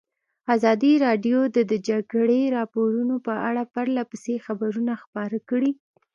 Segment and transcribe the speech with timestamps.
[0.55, 5.71] ازادي راډیو د د جګړې راپورونه په اړه پرله پسې خبرونه خپاره کړي.